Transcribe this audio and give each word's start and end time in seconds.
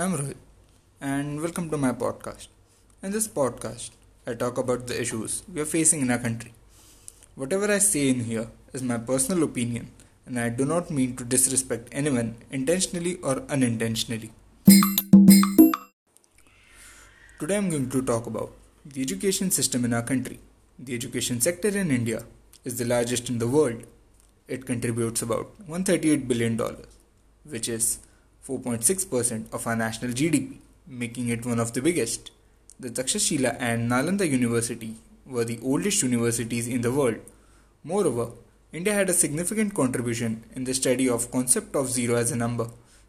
I'm 0.00 0.12
Rohit, 0.16 0.36
and 1.00 1.40
welcome 1.42 1.68
to 1.70 1.76
my 1.76 1.90
podcast. 1.90 2.46
In 3.02 3.10
this 3.10 3.26
podcast, 3.26 3.90
I 4.28 4.34
talk 4.34 4.56
about 4.56 4.86
the 4.86 5.00
issues 5.00 5.42
we 5.52 5.60
are 5.60 5.64
facing 5.64 6.02
in 6.02 6.12
our 6.12 6.20
country. 6.20 6.52
Whatever 7.34 7.72
I 7.72 7.78
say 7.78 8.08
in 8.10 8.20
here 8.20 8.46
is 8.72 8.80
my 8.80 8.98
personal 8.98 9.42
opinion, 9.42 9.90
and 10.24 10.38
I 10.38 10.50
do 10.50 10.64
not 10.64 10.92
mean 10.92 11.16
to 11.16 11.24
disrespect 11.24 11.88
anyone 11.90 12.36
intentionally 12.52 13.16
or 13.24 13.42
unintentionally. 13.48 14.30
Today, 17.40 17.56
I'm 17.56 17.68
going 17.68 17.90
to 17.90 18.00
talk 18.00 18.28
about 18.28 18.52
the 18.86 19.02
education 19.02 19.50
system 19.50 19.84
in 19.84 19.92
our 19.92 20.02
country. 20.02 20.38
The 20.78 20.94
education 20.94 21.40
sector 21.40 21.76
in 21.76 21.90
India 21.90 22.22
is 22.64 22.78
the 22.78 22.84
largest 22.84 23.30
in 23.30 23.40
the 23.40 23.48
world. 23.48 23.82
It 24.46 24.64
contributes 24.64 25.22
about 25.22 25.50
$138 25.68 26.28
billion, 26.28 26.56
which 27.42 27.68
is 27.68 27.98
4.6% 28.48 29.52
of 29.52 29.66
our 29.66 29.76
national 29.76 30.12
GDP, 30.12 30.56
making 30.86 31.28
it 31.28 31.44
one 31.44 31.60
of 31.60 31.74
the 31.74 31.82
biggest. 31.82 32.30
The 32.80 32.88
Takshashila 32.88 33.56
and 33.60 33.90
Nalanda 33.90 34.26
University 34.26 34.94
were 35.26 35.44
the 35.44 35.58
oldest 35.62 36.02
universities 36.02 36.66
in 36.66 36.80
the 36.80 36.90
world. 36.90 37.16
Moreover, 37.84 38.30
India 38.72 38.94
had 38.94 39.10
a 39.10 39.12
significant 39.12 39.74
contribution 39.74 40.44
in 40.54 40.64
the 40.64 40.72
study 40.72 41.10
of 41.10 41.30
concept 41.30 41.76
of 41.76 41.90
zero 41.90 42.16
as 42.16 42.32
a 42.32 42.36
number, 42.36 42.68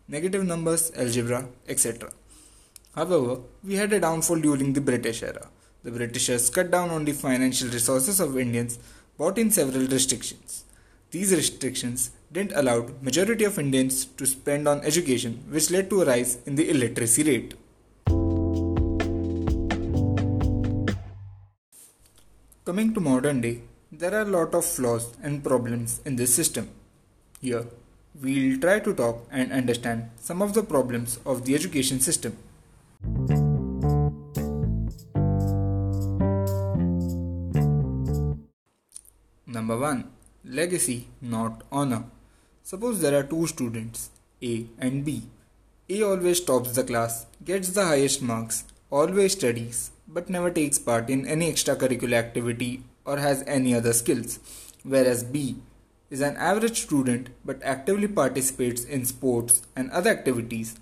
negative 0.09 0.45
numbers, 0.45 0.91
algebra, 0.97 1.47
etc. 1.69 2.11
However, 2.93 3.39
we 3.63 3.75
had 3.75 3.93
a 3.93 3.99
downfall 4.01 4.41
during 4.41 4.73
the 4.73 4.81
British 4.81 5.23
era. 5.23 5.47
The 5.83 5.91
Britishers 5.91 6.49
cut 6.49 6.69
down 6.69 6.89
on 6.89 7.05
the 7.05 7.13
financial 7.13 7.69
resources 7.69 8.19
of 8.19 8.37
Indians, 8.37 8.77
brought 9.17 9.37
in 9.37 9.51
several 9.51 9.87
restrictions. 9.87 10.65
These 11.11 11.31
restrictions 11.33 12.11
didn't 12.31 12.53
allow 12.55 12.87
majority 13.01 13.43
of 13.43 13.57
Indians 13.57 14.05
to 14.05 14.25
spend 14.25 14.67
on 14.67 14.81
education, 14.81 15.43
which 15.49 15.71
led 15.71 15.89
to 15.89 16.01
a 16.01 16.05
rise 16.05 16.37
in 16.45 16.55
the 16.55 16.69
illiteracy 16.69 17.23
rate. 17.23 17.53
Coming 22.65 22.93
to 22.93 22.99
modern 22.99 23.41
day, 23.41 23.61
there 23.91 24.13
are 24.13 24.21
a 24.21 24.31
lot 24.37 24.53
of 24.53 24.63
flaws 24.63 25.15
and 25.23 25.43
problems 25.43 26.01
in 26.05 26.17
this 26.17 26.33
system. 26.33 26.69
Here, 27.41 27.65
we'll 28.21 28.59
try 28.59 28.79
to 28.79 28.93
talk 28.93 29.27
and 29.31 29.51
understand 29.51 30.11
some 30.19 30.43
of 30.43 30.53
the 30.53 30.61
problems 30.61 31.19
of 31.25 31.45
the 31.45 31.55
education 31.55 31.99
system. 31.99 32.37
Number 39.47 39.77
1 39.77 40.11
Legacy, 40.45 41.07
not 41.21 41.63
honor. 41.71 42.05
Suppose 42.69 43.01
there 43.01 43.17
are 43.17 43.23
two 43.23 43.47
students, 43.47 44.11
A 44.43 44.67
and 44.77 45.03
B. 45.03 45.23
A 45.89 46.03
always 46.03 46.39
tops 46.39 46.73
the 46.75 46.83
class, 46.83 47.25
gets 47.43 47.69
the 47.69 47.83
highest 47.83 48.21
marks, 48.21 48.63
always 48.91 49.31
studies, 49.31 49.89
but 50.07 50.29
never 50.29 50.51
takes 50.51 50.77
part 50.77 51.09
in 51.09 51.25
any 51.25 51.51
extracurricular 51.51 52.13
activity 52.13 52.83
or 53.05 53.17
has 53.17 53.43
any 53.47 53.73
other 53.73 53.91
skills, 53.91 54.37
whereas 54.83 55.23
B 55.23 55.55
is 56.11 56.21
an 56.21 56.37
average 56.37 56.83
student 56.83 57.29
but 57.43 57.63
actively 57.63 58.07
participates 58.07 58.83
in 58.83 59.03
sports 59.03 59.63
and 59.75 59.89
other 59.89 60.11
activities. 60.11 60.75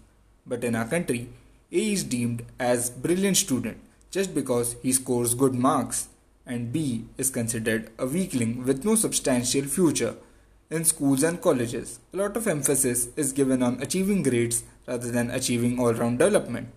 But 0.45 0.65
in 0.65 0.75
our 0.75 0.89
country, 0.89 1.29
A 1.71 1.93
is 1.93 2.03
deemed 2.03 2.43
as 2.59 2.89
brilliant 2.89 3.37
student 3.37 3.77
just 4.11 4.35
because 4.35 4.75
he 4.83 4.91
scores 4.91 5.35
good 5.35 5.55
marks 5.55 6.09
and 6.45 6.73
B 6.73 7.05
is 7.17 7.29
considered 7.29 7.91
a 7.97 8.05
weakling 8.05 8.65
with 8.65 8.83
no 8.83 8.95
substantial 8.95 9.63
future. 9.63 10.17
In 10.69 10.83
schools 10.83 11.23
and 11.23 11.41
colleges, 11.41 11.99
a 12.13 12.17
lot 12.17 12.35
of 12.35 12.45
emphasis 12.45 13.07
is 13.15 13.31
given 13.31 13.63
on 13.63 13.81
achieving 13.81 14.21
grades 14.21 14.63
rather 14.85 15.09
than 15.09 15.31
achieving 15.31 15.79
all 15.79 15.93
round 15.93 16.19
development. 16.19 16.67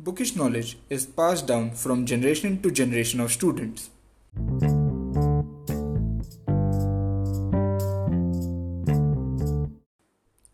Bookish 0.00 0.34
knowledge 0.34 0.76
is 0.90 1.06
passed 1.06 1.46
down 1.46 1.70
from 1.70 2.04
generation 2.04 2.60
to 2.62 2.72
generation 2.72 3.20
of 3.20 3.30
students. 3.30 3.90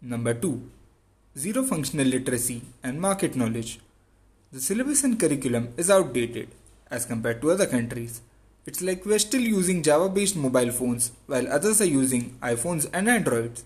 Number 0.02 0.34
2 0.34 0.70
Zero 1.38 1.62
functional 1.62 2.06
literacy 2.06 2.60
and 2.82 3.00
market 3.00 3.34
knowledge. 3.34 3.80
The 4.52 4.60
syllabus 4.60 5.04
and 5.04 5.18
curriculum 5.18 5.72
is 5.78 5.88
outdated 5.88 6.48
as 6.90 7.06
compared 7.06 7.40
to 7.40 7.50
other 7.50 7.66
countries 7.66 8.20
it's 8.66 8.80
like 8.80 9.04
we're 9.04 9.18
still 9.18 9.42
using 9.42 9.82
Java 9.82 10.08
based 10.08 10.36
mobile 10.36 10.70
phones 10.70 11.12
while 11.26 11.46
others 11.52 11.82
are 11.82 11.86
using 11.86 12.30
iPhones 12.40 12.88
and 12.94 13.10
Androids. 13.10 13.64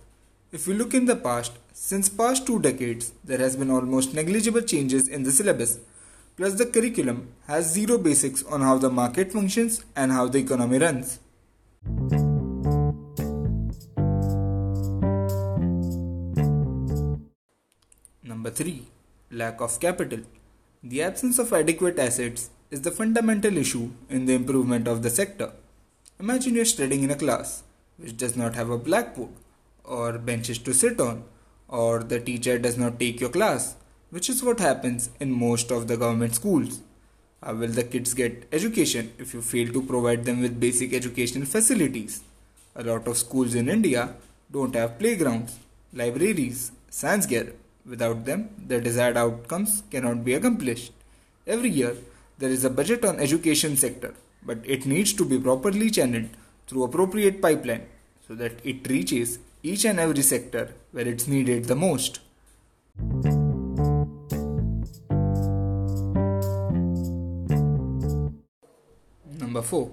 If 0.51 0.67
we 0.67 0.75
look 0.75 0.93
in 0.93 1.05
the 1.05 1.15
past, 1.15 1.53
since 1.73 2.09
past 2.09 2.47
two 2.47 2.59
decades, 2.59 3.13
there 3.23 3.39
has 3.39 3.55
been 3.55 3.71
almost 3.71 4.13
negligible 4.13 4.63
changes 4.63 5.07
in 5.07 5.23
the 5.23 5.31
syllabus. 5.31 5.79
Plus 6.37 6.55
the 6.55 6.67
curriculum 6.67 7.29
has 7.47 7.73
zero 7.73 7.97
basics 7.99 8.43
on 8.45 8.61
how 8.61 8.77
the 8.79 8.91
market 8.91 9.33
functions 9.33 9.85
and 9.95 10.11
how 10.11 10.27
the 10.27 10.39
economy 10.39 10.79
runs. 10.79 11.21
Number 18.25 18.51
3. 18.51 18.83
Lack 19.31 19.61
of 19.61 19.79
capital. 19.79 20.21
The 20.83 21.03
absence 21.03 21.39
of 21.39 21.53
adequate 21.53 21.99
assets 21.99 22.51
is 22.71 22.83
the 22.83 22.91
fundamental 22.91 23.57
issue 23.57 23.91
in 24.11 24.27
the 24.27 24.35
improvement 24.35 24.87
of 24.87 25.03
the 25.03 25.11
sector. 25.11 25.53
Imagine 26.21 26.55
you're 26.55 26.65
studying 26.65 27.03
in 27.03 27.11
a 27.11 27.17
class 27.17 27.63
which 27.97 28.17
does 28.17 28.37
not 28.37 28.55
have 28.55 28.71
a 28.71 28.79
blackboard 28.79 29.31
or 29.85 30.19
benches 30.19 30.59
to 30.59 30.75
sit 30.75 31.01
on, 31.01 31.25
or 31.67 32.01
the 32.03 32.21
teacher 32.21 32.59
does 32.59 32.77
not 32.77 33.01
take 33.01 33.21
your 33.21 33.31
class, 33.31 33.75
which 34.11 34.29
is 34.29 34.43
what 34.43 34.61
happens 34.61 35.09
in 35.19 35.33
most 35.33 35.71
of 35.71 35.89
the 35.89 35.97
government 35.97 36.35
schools. 36.35 36.81
How 37.43 37.55
will 37.55 37.69
the 37.69 37.85
kids 37.85 38.15
get 38.15 38.47
education 38.53 39.13
if 39.19 39.33
you 39.33 39.41
fail 39.41 39.73
to 39.73 39.83
provide 39.83 40.25
them 40.25 40.43
with 40.43 40.61
basic 40.61 40.93
educational 40.93 41.47
facilities? 41.47 42.23
A 42.75 42.83
lot 42.83 43.09
of 43.09 43.17
schools 43.17 43.55
in 43.55 43.69
India 43.69 44.15
don't 44.51 44.75
have 44.75 44.99
playgrounds, 44.99 45.59
libraries, 45.93 46.73
science 46.91 47.27
gear. 47.27 47.55
Without 47.87 48.27
them, 48.27 48.51
the 48.67 48.81
desired 48.81 49.17
outcomes 49.17 49.83
cannot 49.91 50.25
be 50.25 50.35
accomplished. 50.35 50.93
Every 51.47 51.71
year, 51.71 51.97
there 52.39 52.51
is 52.51 52.65
a 52.65 52.71
budget 52.71 53.05
on 53.05 53.19
education 53.19 53.77
sector, 53.77 54.15
but 54.45 54.59
it 54.65 54.87
needs 54.87 55.13
to 55.13 55.25
be 55.25 55.39
properly 55.41 55.91
channeled 55.91 56.29
through 56.69 56.85
appropriate 56.85 57.43
pipeline 57.43 57.87
so 58.27 58.35
that 58.37 58.53
it 58.65 58.89
reaches 58.89 59.41
each 59.63 59.85
and 59.85 59.99
every 59.99 60.23
sector 60.23 60.73
where 60.93 61.09
it's 61.09 61.27
needed 61.27 61.65
the 61.65 61.75
most. 61.75 62.21
Number 69.41 69.63
4 69.63 69.91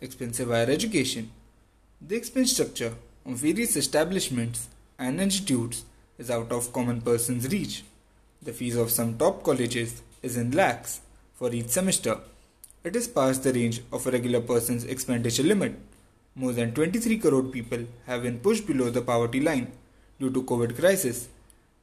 Expensive 0.00 0.48
higher 0.48 0.70
education. 0.70 1.30
The 2.00 2.16
expense 2.16 2.52
structure 2.52 2.94
of 3.24 3.36
various 3.36 3.76
establishments 3.76 4.68
and 4.98 5.20
institutes 5.20 5.84
is 6.18 6.30
out 6.30 6.50
of 6.50 6.72
common 6.72 7.00
person's 7.00 7.46
reach. 7.48 7.84
The 8.42 8.52
fees 8.52 8.76
of 8.76 8.90
some 8.90 9.16
top 9.18 9.44
colleges 9.44 10.02
is 10.22 10.36
in 10.36 10.50
lakhs 10.50 11.00
for 11.40 11.50
each 11.54 11.70
semester. 11.70 12.18
It 12.84 12.94
is 12.94 13.08
past 13.08 13.44
the 13.44 13.52
range 13.54 13.80
of 13.90 14.06
a 14.06 14.10
regular 14.10 14.42
person's 14.42 14.84
expenditure 14.84 15.42
limit. 15.42 15.74
More 16.34 16.52
than 16.52 16.74
23 16.74 17.16
crore 17.18 17.44
people 17.44 17.86
have 18.06 18.24
been 18.24 18.40
pushed 18.40 18.66
below 18.66 18.90
the 18.90 19.00
poverty 19.00 19.40
line 19.40 19.72
due 20.18 20.30
to 20.30 20.42
COVID 20.42 20.76
crisis. 20.78 21.28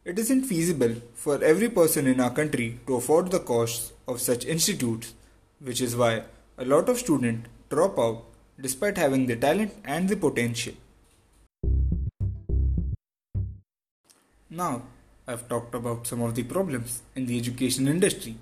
It 0.05 0.19
isn't 0.19 0.43
feasible 0.43 0.93
for 1.15 1.43
every 1.43 1.69
person 1.69 2.05
in 2.05 2.19
our 2.19 2.29
country 2.29 2.79
to 2.85 2.97
afford 2.97 3.31
the 3.31 3.39
costs 3.39 3.93
of 4.07 4.21
such 4.21 4.45
institutes, 4.45 5.15
which 5.59 5.81
is 5.81 5.95
why 5.95 6.23
a 6.59 6.65
lot 6.65 6.87
of 6.87 6.99
students 6.99 7.49
drop 7.69 7.97
out 7.97 8.25
despite 8.61 8.97
having 8.97 9.25
the 9.25 9.35
talent 9.35 9.73
and 9.83 10.07
the 10.07 10.17
potential. 10.17 10.75
Now, 14.51 14.83
I've 15.27 15.49
talked 15.49 15.73
about 15.73 16.05
some 16.05 16.21
of 16.21 16.35
the 16.35 16.43
problems 16.43 17.01
in 17.15 17.25
the 17.25 17.39
education 17.39 17.87
industry. 17.87 18.37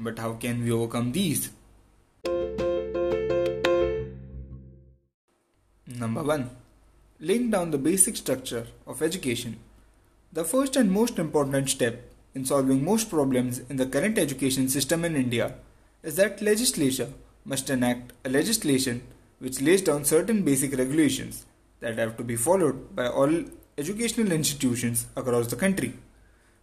But 0.00 0.20
how 0.20 0.34
can 0.34 0.62
we 0.62 0.70
overcome 0.70 1.10
these? 1.10 1.50
Number 5.86 6.22
1. 6.22 6.50
Laying 7.18 7.50
down 7.50 7.72
the 7.72 7.78
basic 7.78 8.16
structure 8.16 8.68
of 8.86 9.02
education. 9.02 9.58
The 10.32 10.44
first 10.44 10.76
and 10.76 10.92
most 10.92 11.18
important 11.18 11.68
step 11.68 12.12
in 12.32 12.44
solving 12.44 12.84
most 12.84 13.10
problems 13.10 13.58
in 13.68 13.76
the 13.76 13.86
current 13.86 14.18
education 14.18 14.68
system 14.68 15.04
in 15.04 15.16
India 15.16 15.54
is 16.04 16.14
that 16.14 16.40
legislature 16.40 17.12
must 17.44 17.68
enact 17.68 18.12
a 18.24 18.28
legislation 18.28 19.02
which 19.40 19.60
lays 19.60 19.82
down 19.82 20.04
certain 20.04 20.42
basic 20.42 20.78
regulations 20.78 21.44
that 21.80 21.98
have 21.98 22.16
to 22.16 22.22
be 22.22 22.36
followed 22.36 22.94
by 22.94 23.08
all 23.08 23.32
educational 23.76 24.30
institutions 24.30 25.06
across 25.16 25.48
the 25.48 25.56
country. 25.56 25.94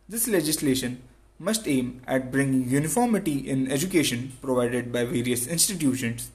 This 0.08 0.30
legislation 0.30 1.02
must 1.40 1.68
aim 1.68 2.02
at 2.08 2.32
bringing 2.32 2.70
uniformity 2.70 3.38
in 3.50 3.72
education 3.72 4.32
provided 4.42 4.92
by 4.92 5.04
various 5.04 5.48
institutions. 5.48 6.32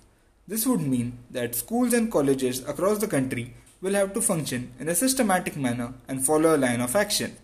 This 0.46 0.66
would 0.66 0.80
mean 0.80 1.18
that 1.30 1.54
schools 1.54 1.92
and 1.92 2.10
colleges 2.10 2.60
across 2.68 2.98
the 2.98 3.06
country 3.06 3.54
will 3.80 3.94
have 3.94 4.12
to 4.14 4.20
function 4.20 4.72
in 4.78 4.88
a 4.88 4.94
systematic 4.94 5.56
manner 5.56 5.94
and 6.06 6.24
follow 6.24 6.54
a 6.54 6.58
line 6.58 6.80
of 6.80 6.94
action. 6.96 7.36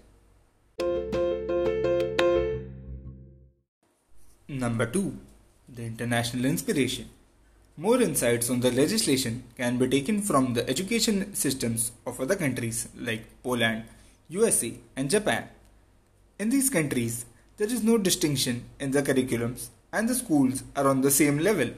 Number 4.48 4.86
2. 4.86 5.16
The 5.68 5.84
international 5.84 6.44
inspiration. 6.44 7.08
More 7.78 8.00
insights 8.00 8.48
on 8.48 8.60
the 8.60 8.70
legislation 8.70 9.44
can 9.56 9.76
be 9.76 9.86
taken 9.86 10.22
from 10.22 10.54
the 10.54 10.68
education 10.68 11.34
systems 11.34 11.92
of 12.06 12.20
other 12.20 12.34
countries 12.34 12.88
like 12.96 13.24
Poland, 13.42 13.84
USA, 14.28 14.72
and 14.96 15.10
Japan. 15.10 15.48
In 16.38 16.50
these 16.50 16.70
countries, 16.70 17.26
there 17.58 17.68
is 17.68 17.82
no 17.82 17.96
distinction 17.96 18.64
in 18.78 18.90
the 18.90 19.02
curriculums 19.02 19.68
and 19.90 20.08
the 20.08 20.14
schools 20.14 20.62
are 20.76 20.86
on 20.86 21.00
the 21.00 21.10
same 21.10 21.38
level. 21.38 21.70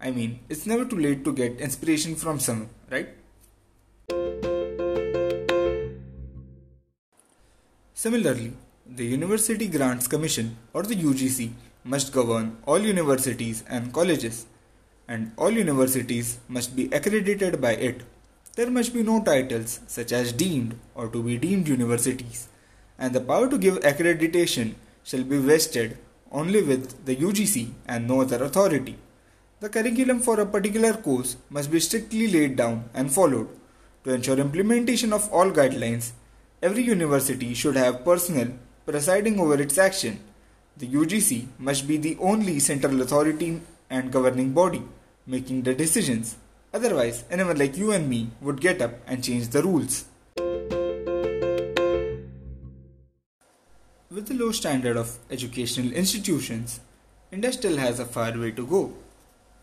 I 0.00 0.10
mean, 0.10 0.38
it's 0.48 0.66
never 0.66 0.86
too 0.86 0.98
late 0.98 1.24
to 1.24 1.32
get 1.32 1.60
inspiration 1.60 2.14
from 2.16 2.40
someone, 2.40 2.70
right? 2.90 3.08
Similarly, 7.92 8.54
the 8.86 9.04
University 9.04 9.68
Grants 9.68 10.08
Commission 10.08 10.56
or 10.72 10.82
the 10.84 10.96
UGC 10.96 11.50
must 11.84 12.12
govern 12.12 12.56
all 12.66 12.78
universities 12.78 13.62
and 13.68 13.92
colleges 13.92 14.46
and 15.06 15.32
all 15.36 15.50
universities 15.50 16.38
must 16.48 16.74
be 16.74 16.88
accredited 16.92 17.60
by 17.60 17.72
it. 17.72 18.02
There 18.56 18.70
must 18.70 18.94
be 18.94 19.02
no 19.02 19.22
titles 19.22 19.80
such 19.86 20.12
as 20.12 20.32
deemed 20.32 20.78
or 20.94 21.08
to 21.08 21.22
be 21.22 21.36
deemed 21.36 21.68
universities, 21.68 22.48
and 22.98 23.12
the 23.12 23.20
power 23.20 23.50
to 23.50 23.58
give 23.58 23.80
accreditation 23.80 24.76
shall 25.04 25.22
be 25.22 25.38
vested 25.38 25.96
only 26.32 26.62
with 26.62 27.04
the 27.06 27.16
UGC 27.16 27.70
and 27.86 28.08
no 28.08 28.22
other 28.22 28.42
authority. 28.42 28.96
The 29.60 29.68
curriculum 29.68 30.20
for 30.20 30.40
a 30.40 30.46
particular 30.46 30.94
course 30.94 31.36
must 31.48 31.70
be 31.70 31.80
strictly 31.80 32.26
laid 32.28 32.56
down 32.56 32.90
and 32.92 33.12
followed. 33.12 33.48
To 34.04 34.12
ensure 34.12 34.38
implementation 34.38 35.12
of 35.12 35.32
all 35.32 35.50
guidelines, 35.50 36.10
every 36.62 36.82
university 36.82 37.54
should 37.54 37.76
have 37.76 38.04
personnel 38.04 38.48
presiding 38.84 39.38
over 39.38 39.60
its 39.60 39.78
action. 39.78 40.18
The 40.76 40.88
UGC 40.88 41.46
must 41.58 41.86
be 41.86 41.96
the 41.96 42.16
only 42.20 42.58
central 42.58 43.00
authority 43.00 43.60
and 43.88 44.12
governing 44.12 44.52
body 44.52 44.82
making 45.26 45.62
the 45.62 45.74
decisions. 45.74 46.36
Otherwise, 46.72 47.24
anyone 47.30 47.56
like 47.56 47.76
you 47.76 47.92
and 47.92 48.08
me 48.08 48.30
would 48.40 48.60
get 48.60 48.82
up 48.82 48.92
and 49.06 49.22
change 49.22 49.48
the 49.48 49.62
rules. 49.62 50.04
With 54.14 54.28
the 54.28 54.34
low 54.34 54.52
standard 54.52 54.96
of 54.96 55.18
educational 55.28 55.92
institutions, 55.92 56.78
India 57.32 57.52
still 57.52 57.76
has 57.78 57.98
a 57.98 58.04
far 58.04 58.30
way 58.38 58.52
to 58.52 58.64
go. 58.64 58.92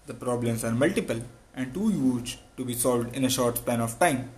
The 0.07 0.13
problems 0.13 0.65
are 0.65 0.73
multiple 0.73 1.21
and 1.55 1.73
too 1.73 1.87
huge 1.87 2.37
to 2.57 2.65
be 2.65 2.73
solved 2.73 3.15
in 3.15 3.23
a 3.23 3.29
short 3.29 3.59
span 3.59 3.79
of 3.79 3.97
time. 3.97 4.29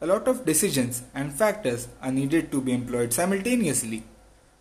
A 0.00 0.06
lot 0.06 0.28
of 0.28 0.44
decisions 0.44 1.02
and 1.12 1.32
factors 1.32 1.88
are 2.00 2.12
needed 2.12 2.52
to 2.52 2.60
be 2.60 2.72
employed 2.72 3.12
simultaneously. 3.12 4.04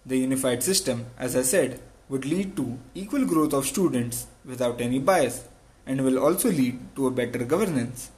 The 0.04 0.18
unified 0.18 0.64
system, 0.64 1.06
as 1.20 1.36
I 1.36 1.44
said, 1.44 1.80
would 2.10 2.26
lead 2.26 2.56
to 2.56 2.80
equal 2.96 3.26
growth 3.26 3.54
of 3.54 3.68
students 3.68 4.26
without 4.44 4.82
any 4.82 4.98
bias 4.98 5.48
and 5.86 6.04
will 6.04 6.18
also 6.18 6.50
lead 6.50 6.80
to 6.96 7.06
a 7.06 7.12
better 7.12 7.46
governance. 7.46 8.10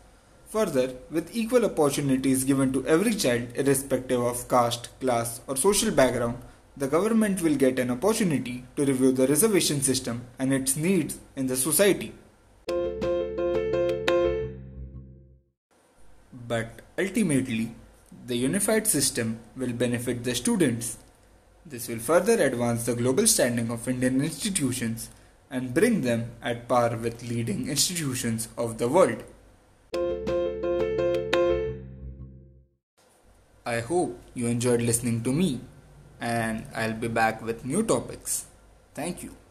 Further, 0.48 0.94
with 1.12 1.36
equal 1.36 1.66
opportunities 1.66 2.46
given 2.46 2.72
to 2.72 2.88
every 2.88 3.16
child 3.16 3.50
irrespective 3.54 4.22
of 4.22 4.48
caste, 4.48 4.88
class 5.02 5.42
or 5.46 5.58
social 5.58 5.92
background, 5.92 6.38
the 6.76 6.88
government 6.88 7.42
will 7.42 7.56
get 7.56 7.80
an 7.80 7.92
opportunity 7.92 8.66
to 8.76 8.86
review 8.86 9.12
the 9.12 9.28
reservation 9.28 9.82
system 9.82 10.26
and 10.40 10.54
its 10.54 10.76
needs 10.76 11.20
in 11.36 11.48
the 11.48 11.56
society. 11.56 12.14
But 16.48 16.82
ultimately, 16.98 17.76
the 18.26 18.36
unified 18.36 18.88
system 18.88 19.40
will 19.56 19.74
benefit 19.74 20.24
the 20.24 20.36
students 20.36 20.98
this 21.66 21.88
will 21.88 22.00
further 22.00 22.34
advance 22.44 22.86
the 22.86 22.94
global 22.94 23.26
standing 23.26 23.72
of 23.72 23.88
Indian 23.88 24.22
institutions 24.22 25.10
and 25.50 25.74
bring 25.74 26.02
them 26.02 26.32
at 26.42 26.68
par 26.68 26.98
with 26.98 27.24
leading 27.24 27.70
institutions 27.70 28.50
of 28.58 28.78
the 28.80 28.90
world. 28.90 29.24
I 33.66 33.80
hope 33.80 34.20
you 34.34 34.48
enjoyed 34.48 34.82
listening 34.82 35.24
to 35.24 35.32
me 35.32 35.62
and 36.20 36.66
I'll 36.76 36.94
be 36.94 37.08
back 37.08 37.42
with 37.42 37.66
new 37.66 37.84
topics. 37.84 38.46
Thank 38.94 39.24
you. 39.24 39.43